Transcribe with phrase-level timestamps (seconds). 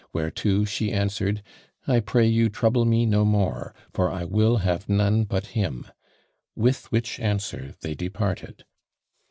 [0.13, 1.43] whereto she answered,
[1.85, 5.85] I pray you trouble me no more; for I will have none but him.
[6.55, 8.65] With which answer they departed.